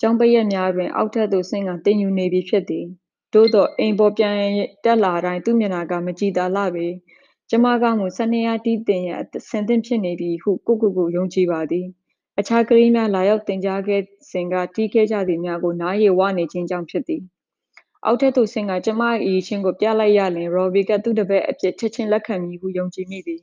[0.00, 2.86] ကျောင်းပိတ်ရက်များတွင်အောက်ထပ်သို့ဆင်းကာသင်ယူနေပြီဖြစ်သည်။
[3.34, 4.36] သို့သော်အိမ်ပေါ်ပြန်
[4.84, 6.86] တက်လာတိုင်းသူ့မျက်နှာကမကြည်သာလှပေ။
[7.50, 11.88] ကျွန်မကမူစနေရတီးသင်ရန်အဆင်သင့်ဖြစ်နေပြီဟုကိုယ့်ကိုယ်ကိုယုံကြည်ပါသည်။
[12.38, 17.22] အခြားကလေးများလာရောက်သင်ကြားခဲ့စဉ်ကတီးခဲ့ကြသည်များကိုနားရည်ဝနေခြင်းကြောင့်ဖြစ်သည်။
[18.04, 23.40] အောက်ထပ်သို့ဆင်းကာကျွန်မ၏အရည်အချင်းကိုပြလိုက်ရလျှင်ရော်ဘီကသူ့တပည့်အဖြစ်ချက်ခြင်းလက်ခံမည်ဟုယုံကြည်မိသည်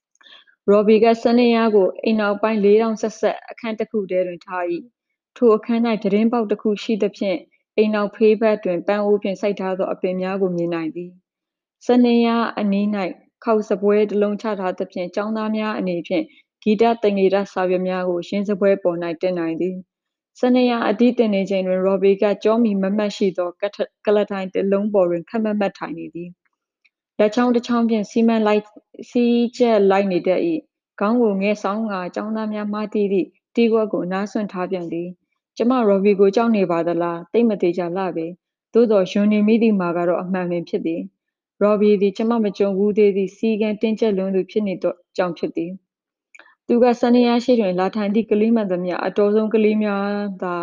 [0.68, 4.64] ။ရော်ဘီကစနေရကိုအိမ်နောက်ပိုင်းလေးထောင့်ဆက်စပ်အခန်းတစ်ခုထဲတွင်ထား၏။
[5.36, 7.38] ထိုအခန်း၌ပြတင်းပေါက်တစ်ခုရှိသဖြင့်
[7.76, 11.10] အိမ်နောက်ဖေးဘက်တွင်ပန်းအိုးဖြင့်စိုက်ထားသောအပင်များကိုမြင်နိုင်သည်။
[11.86, 12.86] စနေရအနီး၌
[13.44, 16.24] ခေါက်စားပွဲတစ်လုံးချထားသဖြင့်ကျောင်းသားများအနေဖြင့်
[16.62, 19.76] ဂီတသင်္ကေတစာရွက်များကိုယင်းစားပွဲပေါ်၌တင်နိုင်သည်။
[20.40, 23.50] စနေရအတီးသင်နေချိန်တွင် ရော်ဘီကကျောမီမတ်မတ်ရှိသော
[24.04, 26.30] ကုလားထိုင်တစ်လုံးပေါ်တွင် ခပ်မတ်မတ်ထိုင်နေသည်။
[27.18, 28.26] လက်ချောင်းတစ်ချောင်းဖြင့်စည်း
[29.58, 30.40] ကြပ်လိုက်နေတတ်၏။
[31.00, 35.08] ခေါင်းကိုငယ်စောင်းကာကျောင်းသားများမှားတီးသည့်တီးခွက်ကိုအနားစွင့်ထားပြန်သည်။
[35.56, 38.26] ကျွန်မရော်ဘီကိုကြောက်နေပါသလား။သိပ်မသေချာလှပေ။
[38.74, 41.00] သို့သော်ရွံနေမိသည်မှာကတော့အမှန်ပင်ဖြစ်သည်။
[41.62, 45.72] ရော်ဘီသည်ကျွန်မမကြုံဖူးသေးသည့်စည်းကမ်းတင်းကျပ်လွန်းသူဖြစ်နေသောကြောင့်ဖြစ်သည်။
[46.74, 50.06] သူကစနေရရှေ့တွင်လာထိုင်သည့်ကလေးမှန်သမျှအတော်ဆုံးကလေးများ
[50.42, 50.54] သာ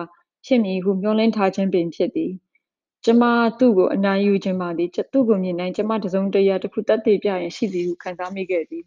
[0.46, 2.32] ဖြစ်မည်ဟုမျှော်လင့်ထားခြင်းပင်ဖြစ်သည်။
[3.04, 3.26] ကျွန်မ
[3.60, 8.84] သူ့ကိုအနိုင်ယူချင်ပါသည်။သူ့ကိုမြင်တိုင်းကျွန်မတစ်စုံတစ်ရာတစ်ခုသက်သေပြရန်ရှိသည်ဟုခံစားမိခဲ့သည်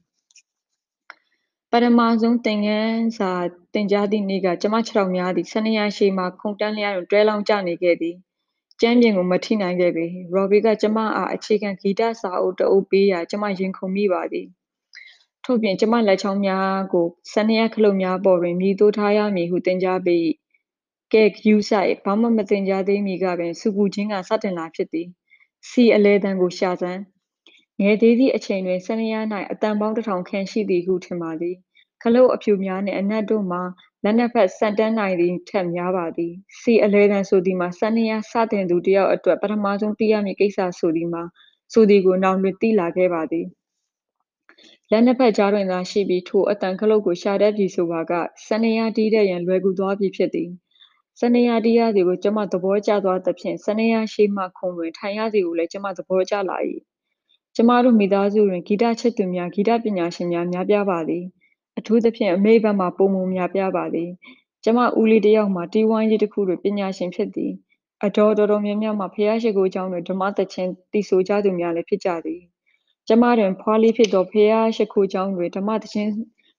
[1.71, 3.31] ။ပထမဆုံးသင်ခန်းစာ
[3.73, 8.17] သင်ကြားသည့်နေ့ကကျွန်မခြေထောက်များသည်စနေရရှေ့မှခုန်တန်းလျားတွင်တွဲလောင်းကျနေခဲ့သည်။
[8.81, 14.49] ကြမ်းပြင်ကိုမထိနိုင်ခဲ့ပေ။ရော်ဘီကကျွန်မအားအခြေခံဂီတစာအုပ်တစ်အုပ်ပေးရာကျွန်မရင်ခုန်မိပါသည်။
[15.45, 20.21] ထို့ပြင်ကျွန်မလက်ချောင်းများကိုစနေရခလုတ်များပေါ်တွင်မည်သို့ထားရမည်ဟုသင်ကြားပေး၏။
[21.13, 25.09] ကဲဂရုစိုက်ဘာမှမသင်ကြားသေးမီကပင်ဆူပူခြင်းကစတင်လာဖြစ်သည်။
[25.69, 27.01] ဆီအလယ်သံကိုရှာစမ်း။
[27.81, 29.15] ငယ်သေးသည့်အချိန်တွင်စနေရ၌
[29.53, 31.57] အသံပေါင်းတစ်ထောင်ခန့်ရှိသည်ဟုထင်ပါသည်။
[32.03, 33.63] ခလုတ်အဖြူများနှင့်အနက်တို့မှာ
[34.05, 41.23] လက်နှစ်ဘက်ဆန့်တန်းနိုင်သည်ထက်များပါသည်။ဆီအလယ်သံဆိုသည်မှာစနေရစတင်သူတစ်ယောက်အတွက်ပထမဆုံးသိရမည့်ကိစ္စဆိုသည်မှာ
[41.73, 43.47] ဆိုသည်ကိုနောင်တွင်သိလာခဲ့ပါသည်။
[44.95, 48.13] လက်နှစ်ဘက်ကြားတွင်သာရှိပြီးထိုအသံခလုတ်ကိုရှာတတ်ပြီဆိုပါက
[48.47, 50.51] စနေရတီးတတ်ရန်လွယ်ကူသွားပြီဖြစ်သည်။
[51.21, 56.57] စနေရတီးရသည်ကိုကျွန်မသဘောကျသွားသဖြင့်စနေရရှေ့မှခုံတွင်ထိုင်ရသည်ကိုလည်းကျွန်မသဘောကျလာ၏။
[57.55, 61.25] ကျွန်မတို့မိသားစုတွင်ဂီတချစ်သူများဂီတပညာရှင်များများပြားပါသည်။
[61.79, 64.11] အထူးသဖြင့်အမေ့ဘက်မှာပိုမိုများပြားပါသည်။
[64.65, 67.53] ကျွန်မဦးလေးတစ်ယောက်မှာတီးဝိုင်းကြီးတစ်ခုတွင်ပညာရှင်ဖြစ်သည်။
[68.05, 72.43] အဒေါ်တော်တော်များများမှာဘုရားရှိခိုးကျောင်းတွင်ဓမ္မသီချင်းသီဆိုကြသူများလည်းဖြစ်ကြသည်။
[73.07, 76.13] ကျွန်မတွင် ဖွားလေးဖြစ်သောဘုရားရှိခိုးကျောင်းတွင် ဓမ္မသီချင်း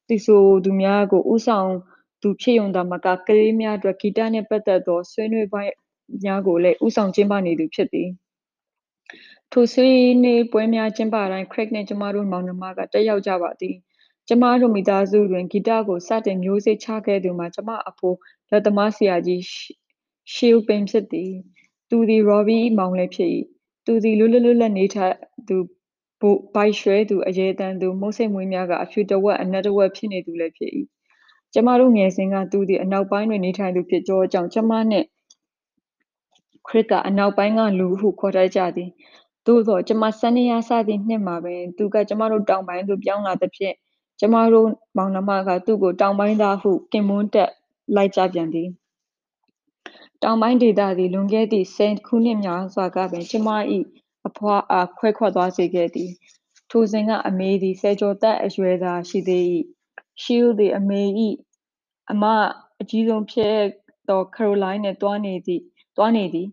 [0.08, 1.70] သီဆိုသူများကို ဦးဆောင်
[2.22, 5.64] သူဖြစ်ရုံသာမက ကလေးများအတွက် ဂီတနှင့်ပတ်သက်သော ဆွေးနွေးပွဲ
[6.24, 8.10] များကိုလည်း ဦးဆောင်ကျင်းပနေသူဖြစ်သည်။
[9.52, 13.76] ထိုဆွေးနွေးပွဲများကျင်းပတိုင်းခရစ်နှင့် ကျွန်မတို့မောင်နှမက တက်ရောက်ကြပါသည်။
[14.28, 18.18] ကျွန်မတို့မိသားစုတွင် ဂီတကို စတင်မျိုးစေ့ချခဲ့သူမှာ ကျွန်မအဖိုး
[18.52, 19.42] လက်သမားဆရာကြီး
[20.34, 21.32] ရှီလ်ပင်ဖြစ်သည်။
[21.90, 23.30] သူသည်ရော်ဘီ၏မောင်လည်းဖြစ်၏။
[23.86, 25.16] သူသည် လွတ်လွတ်လပ်လပ်နေထိုင်
[25.48, 25.56] သူ
[26.54, 30.72] ဗိုက်ရွှဲသူအရည်သန်သူမုတ်ဆိတ်မွေးများကအဖြူတစ်ဝက်အနက်တစ်ဝက်ဖြစ်နေသူလည်းဖြစ်၏။
[31.54, 35.08] ကျွန်မတို့ငယ်စဉ်ကသူသည်အနောက်ပိုင်းတွင်နေထိုင်သူဖြစ်သောကြောင့်ကျွန်မနှင့်
[36.68, 38.90] ခရစ်ကအနောက်ပိုင်းကလူဟုခေါ်တတ်ကြသည်။
[39.46, 43.76] သို့သော်ကျွန်မစနေရစသည့်နှစ်မှာပင်သူကကျွန်မတို့တောင်ပိုင်းသို့ပြောင်းလာသဖြင့်
[44.20, 47.52] ကျကျမတို့မောင်နှမကသူ့ကိုတောင်ပိုင်းသားဟုကင်မွန်းတက်
[47.96, 48.70] လိုက်ကြပြန်သည်
[50.24, 53.50] တောင်ပိုင်းဒေသသည်လွန်ခဲ့သည့်ဆယ်ခုနှစ်များစွာကပင်ကျမ၏
[54.28, 56.12] အဖွားအားခွဲခွက်သွားစေခဲ့သည်
[56.70, 59.46] ထိုစဉ်ကအမေသည်ဆယ်ကျော်သက်အရွယ်သာရှိသေး၏
[60.22, 61.02] ရှီးလ်သည်အမေ၏
[62.12, 62.24] အမ
[62.82, 63.58] အကြီးဆုံးဖြစ်
[64.10, 65.62] သောကရိုလိုင်းနှင့်သွားနေသည်
[65.98, 66.48] သွားနေသည်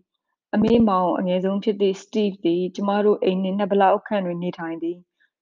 [0.53, 4.97] အမေမောင်အငယ်ဆုံးဖြစ်သည့်စတီဗ်သည်ကျမတို့အိမ်နှင့်နှစ်ဘလောက်ခန့်တွင်နေထိုင်သည်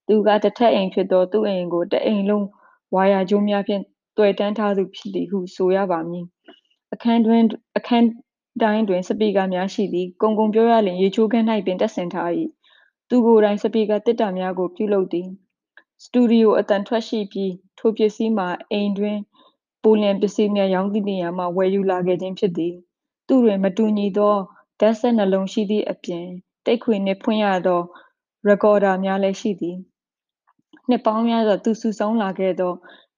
[0.06, 2.46] သူကတစ်ထပ်အိမ်ဖြစ်သောသူ့အိမ်ကိုတစ်အိမ်လုံး
[2.94, 3.82] ဝါယာကြိုးများဖြင့်
[4.16, 6.24] သွယ်တန်းထားသူဖြစ်သည်ဟုဆိုရပါမည်
[6.92, 7.42] အခန်းတွင်
[7.76, 8.06] အခန်း
[8.62, 12.30] တိုင်းတွင် စပီကာများရှိသည် ကုံကုံပြောရလျှင် ရေချိုးခန်း၌ပင် တပ်ဆင်ထား၏
[13.08, 15.28] သူကိုယ်တိုင် စပီကာသေတ္တာများကို ပြုလုပ်သည်
[16.04, 19.18] စတူဒီယိုအသံထွက်ရှိပြီး ထိုပစ္စည်းမှာ အိမ်တွင်
[19.82, 22.74] ပိုလျှံပစ္စည်းများ ရောင်းသည့်နေရာမှ ဝယ်ယူလာခဲ့ခြင်းဖြစ်သည်
[23.26, 24.36] သူတွင် မတူညီသော
[24.80, 26.26] ဓာတ်စက်နှလုံးရှိသည့်အပြင်
[26.64, 27.80] တိတ်ခွေနှင့်ဖွင့်ရသော
[28.48, 29.76] ရကော်ဒါများလည်းရှိသည်
[30.88, 32.72] နှစ်ပေါင်းများစွာ သူစုဆောင်းလာခဲ့သော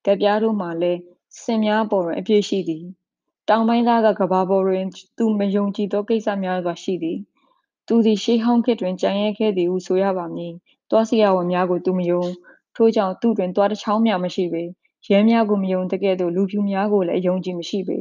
[0.07, 1.01] ကဒ်ပြားတို့မှာလည်း
[1.43, 2.85] စင်များပေါ်တွင် အပြည့်ရှိသည်
[3.49, 4.85] တောင်ပိုင်းသားကကဘာပေါ်တွင်
[5.19, 7.19] သူမယုံကြည်သောကိစ္စများစွာရှိသည်
[7.87, 10.53] သူသည် ရှေးဟောင်းခေတ်တွင် ကျန်ရစ်ခဲ့သည်ဟု ဆိုရပါမည်
[10.91, 12.25] သွားစရာဝယ်များကို သူမယုံ
[12.77, 14.63] ထို့ကြောင့် သူ့တွင် သွားတစ်ချောင်းမျှမရှိပေ
[15.11, 17.99] ရဲများကို မယုံသကဲ့သို့ လူဖြူများကိုလည်း အယုံကြည်မရှိပေ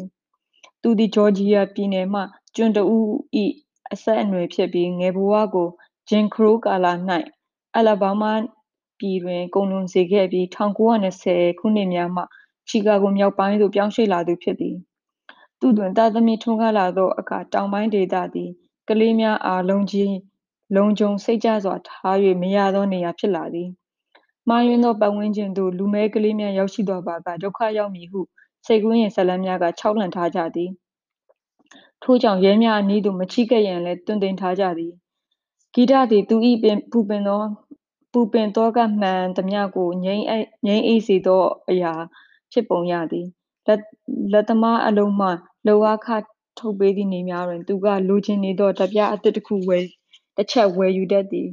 [0.82, 2.22] သူသည် ဂျော်ဂျီယာပြည်နယ်မှ
[2.56, 3.08] ကျွန်တစ်ဦး၏
[3.94, 5.70] အဆက်အနွယ်ဖြစ်ပြီး ငယ်ဘဝကို
[6.10, 6.88] ဂျင်ခရိုးကာလ၌
[7.78, 8.42] အလာဘားမား
[9.00, 12.24] ပြည်တွင် ကုန်လွန်စေခဲ့ပြီး1920ခုနှစ်များမှ
[12.70, 14.78] ချီကာဂိုမြောက်ပိုင်းသို့ ပြောင်းရွှေ့လာသူဖြစ်သည်
[15.64, 18.50] သူတွင်သားသမီးထွန်းကားလာသောအခါတောင်ပိုင်းဒေသသည်
[18.90, 20.10] ကလေးများအားလုံခြုံ
[20.76, 23.70] လုံခြုံစိတ်ချစွာထား၍မရသောနေရာဖြစ်လာသည်
[24.48, 28.22] မှားယွင်းသောပတ်ဝန်းကျင်သို့လူမည်းကလေးများရောက်ရှိသွားပါကဒုက္ခရောက်မည်ဟု
[28.66, 30.70] စိတ်ကူးယဉ်ဇာတ်လမ်းများကခြောက်လှန့်ထားကြသည်
[32.04, 34.94] ထို့ကြောင့်ရဲများအနီးသို့မချဉ်းကပ်ရန်လည်းသွန်သင်ထားကြသည်
[35.74, 36.36] ဂီတသည်သူ၏
[36.92, 37.42] ပူပင်သော
[38.12, 40.26] ပူပင်သောကမှန်သမျှကိုငြိမ်း
[40.66, 41.94] ငြိမ်းအေးစေသောအရာ
[42.52, 43.28] ဖြစ်ပုံရသည်
[43.68, 43.82] လက်
[44.34, 45.30] လက်သမားအလုံးမှ
[45.68, 46.08] လုပ်အားခ
[46.60, 49.84] ထုတ်ပေးသည့်နေ့များတွင် သူက လိုချင်နေသော ဓာတ်ပြားအသစ်တစ်ခုဝယ်
[50.38, 51.50] တစ်ချက် ဝယ်ယူတတ်သည်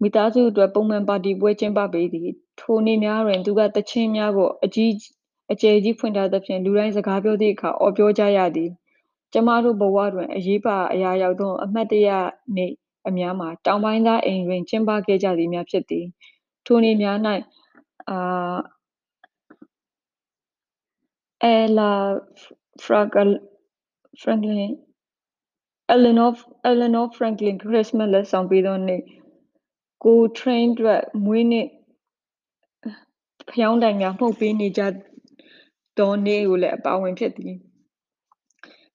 [0.00, 2.28] မိသားစုအတွက် ပုံမှန်ပါတီပွဲကျင်းပပေးသည်
[2.60, 4.92] ထိုနေ့များတွင် သူက သီချင်းများကိုအကြီး
[5.52, 8.70] အကျယ်ကြီးဖွင့်ထားသဖြင့် လူတိုင်း စကားပြောသည့်အခါ အော်ပြောကြရသည်
[9.32, 12.08] ကျမတို့ဘဝတွင် အရေးပါအရာရောက်သော အမှတ်တရ
[12.56, 12.72] နေ့
[13.08, 16.04] အများမှာ တောင်ပိုင်းသားအိမ်တွင် ကျင်းပခဲ့ကြသည်များ ဖြစ်သည်
[16.66, 17.16] ထိုနေ့များ၌
[18.10, 18.18] အာ
[21.40, 23.30] Ella Franklin Eleanor Franklin
[27.62, 29.02] ခရစ္စမတ်လက်ဆောင်ပေးသောနေ့
[30.04, 31.66] ကိုထရိန်းအတွက်မွေးနေ့
[33.50, 34.82] ဖယောင်းတိုင်များမှုတ်ပေးနေကြ
[35.98, 37.56] သောနေ့ကိုလည်းအပါဝင်ဖြစ်သည်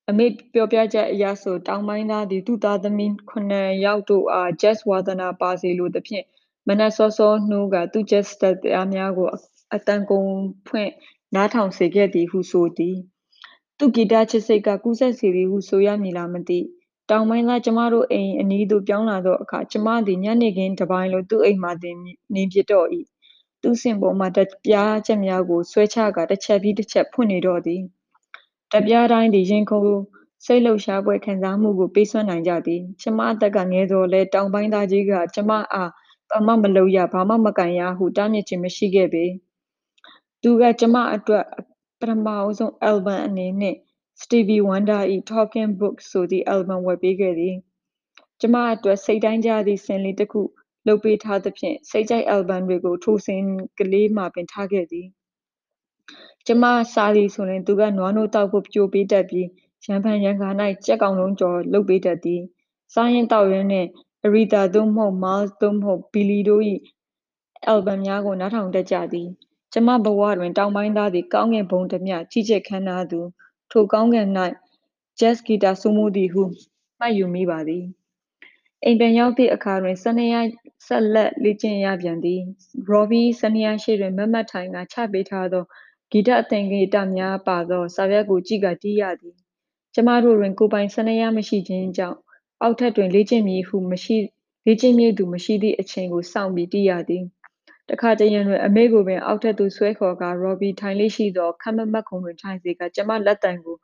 [0.08, 6.24] အမေပြောပြချက်အရဆိုတောင်ပိုင်းသားသည်သူ့သားသမီးခုနှစ်ယောက်တို့အားဂျက်ဝါသနာပါစေလိုသဖြင့်
[6.68, 8.26] မနက်စောစောနှိုးကာသူ့ဂျက်
[8.62, 9.28] တရားများကို
[9.74, 10.30] အသံကုန်
[10.68, 10.90] ဖွင့်
[11.34, 12.96] နားထောင်စေခဲ့သည်ဟုဆိုသည်
[13.78, 16.60] သူ့ဂီတချစ်စိတ်က ကူးစက်စေသည်ဟုဆိုရမည်လားမသိ
[17.10, 21.96] တောင်ပိုင်းသား ကျမတို့အိမ်အနီးသို့ ပြောင်းလာသောအခါ ကျမသည် ညနေခင်းတစ်ပိုင်းလုံး သူ့အိမ်မှာတင်
[22.34, 22.88] နေဖြစ်တော့၏
[23.62, 27.82] သူ့စင်ပေါ်မှ ဓာတ်ပြားချက်များကို ဆွဲချကာ တစ်ချက်ပြီးတစ်ချက်ဖွင့်နေတော့သည်
[28.70, 29.86] ဓာတ်ပြားတိုင်းသည် ရင်ခုန်
[30.44, 35.90] စိတ်လှုပ်ရှားဖွယ် ခံစားမှုကို ပေးစွမ်းနိုင်ကြသည် ကျမအသက်က ငယ်သော်လည်း တောင်ပိုင်းသားကြီးက ကျမအား
[36.30, 39.24] ဘာမှမလုပ်ရ ဘာမှမကိုင်ရဟု တားမြစ်ခြင်းမရှိခဲ့ပေ
[40.42, 41.73] သူက ကျမအတွက်ပ
[42.10, 43.78] ထမဆုံးအယ်လ်ဘမ်အနေနှင့်
[44.22, 47.56] Stevie Wonder၏ Talking Book ဆိုသည့်အယ်လ်ဘမ်ဝယ်ပေးခဲ့သည်
[48.40, 50.42] ကျမအတွက်စိတ်တိုင်းကျသည့်စင်လေးတစ်ခု
[50.86, 53.42] လုပ်ပေးထားသဖြင့်စိတ်ကြိုက်အယ်လ်ဘမ်တွေကိုထိုစင်
[53.78, 55.06] ကလေးမှာပင်ထားခဲ့သည်
[56.46, 56.64] ကျမ
[56.94, 59.48] စားသည်ဆိုရင်သူကနွားနို့တောက်ဖို့ကြိုပေးတတ်ပြီး
[59.86, 60.48] ရံဖန်ရံခါ၌
[60.86, 62.42] ကြက်ကောင်လုံးကျော်လုပ်ပေးတတ်သည်
[62.92, 63.88] စားရင်းတောက်ရင်းနှင့်
[64.24, 66.62] အရီသာသို့မဟုတ်မားလ်သို့မဟုတ်ဘီလီတို့၏
[67.66, 69.28] အယ်လ်ဘမ်များကိုနားထောင်တတ်ကြသည်
[69.76, 73.20] ကျမဘဝတွင် တောင်ပိုင်းသားသည် ကောင်းကင်ဘုံဓမျှကြီးကြပ်ခမ်းနားသူ
[73.70, 74.28] ထိုကောင်းကင်၌
[75.20, 76.42] ဂျက်ဂီတာစိုးမိုးသည်ဟု
[76.98, 77.84] မှတ်ယူမိပါသည်
[78.84, 80.36] အိမ်ပြန်ရောက်သည့်အခါတွင်စနေယ
[80.86, 82.40] ဆက်လက်လေ့ကျင့်ရပြန်သည်
[82.88, 85.64] ရော်ဘီစနေယရှေ့တွင်မတ်မတ်ထိုင်ကချပေးထားသော
[86.10, 89.34] ဂီတအသင်္ကေတများပါသောစာရွက်ကိုကြည့်ကာတီးရသည်
[89.94, 92.18] ကျမတို့တွင်ကိုယ်ပိုင်စနေယမရှိခြင်းကြောင့်
[92.62, 94.16] အောက်ထပ်တွင်လေ့ကျင့်မည်ဟုမရှိ
[94.66, 97.24] လေ့ကျင့်မည့်သူမရှိသည့်အချိန်ကိုစောင့်ပြီးတီးရသည်
[97.90, 103.76] တခါတရံတွင် အမေကိုပင် အောက်ထပ်သို့ဆွဲခေါ်ကာ ရော်ဘီ ထိုင်လေ့ရှိသော ခပ်မတ်မတ်ခုံတွင် ထိုင်စေကာ ကျမလက်သံကို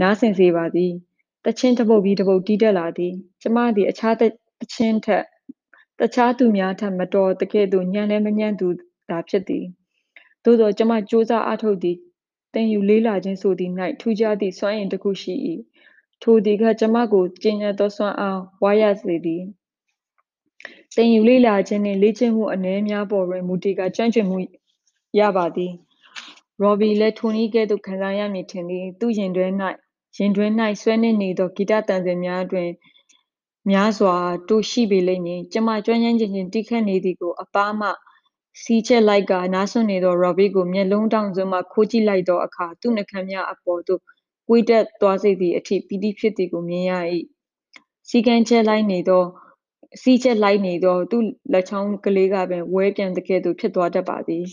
[0.00, 0.92] နားဆင်စေပါသည်
[1.44, 4.26] သီချင်းတစ်ပုဒ်ပြီးတစ်ပုဒ် တီးတတ်လာသည် ကျမသည် အခြားသီ
[4.74, 5.24] ချင်းထက်
[6.04, 8.68] အခြားသူများထက် မတော်သကဲ့သို့ ညံ့လည်းမညံ့သူ
[9.10, 9.64] သာဖြစ်သည်
[10.44, 11.96] သို့သော် ကျမကြိုးစားအားထုတ်သည်
[12.54, 15.34] သင်ယူလေ့လာခြင်းဆိုသည်၌ထူးခြားသည့် စွမ်းအင်တစ်ခုရှိ၏
[16.22, 19.42] ထိုသည်က ကျမကို ကျဉ်းကျပ်သောစွမ်းအား ဝါရစေသည်
[20.96, 24.38] သင်ယူလေ့လာခြင်းနှင့် လေ့ကျင့်မှုအနည်းများပေါ်တွင် မူတည်ကာ ကျွမ်းကျင်မှု
[25.18, 25.72] ရပါသည်
[26.60, 29.46] ရော်ဘီလည်း ထိုနည်းကဲ့သို့ ခံစားရမည်ထင်သည် သူရင်တွဲ၌
[30.16, 30.46] ရင်တွဲ၌
[30.82, 32.68] ဆွဲနှင့်နေသော ဂီတတန်စဉ်များတွင်
[33.70, 34.14] များစွာ
[34.48, 37.88] တို့ရှိပေလိမ့်မည် ကျမကျွမ်းကျမ်းခြင်းချင်းတိခတ်နေသည်ကို အပားမှ
[38.62, 44.00] စီးချက်လိုက်ကနားဆွနေသော ရော်ဘီကို မျက်လုံးတောင်စွန်းမှ ခိုးကြည့်လိုက်သောအခါ သူ့နှကမ်းများအပေါ်သို့
[44.48, 46.92] ကွေးတက်သွားစေသည့်အထိ ပီတိဖြစ်သည်ကို မြင်ရ၏
[48.08, 49.24] စီကံချက်လိုက်နေသော
[50.02, 54.44] စီးချက်လိုက်နေသောသူ့လက်ချောင်းကလေးကပင်ဝဲပြန်သကဲ့သို့ဖြစ်သွားတတ်ပါသည်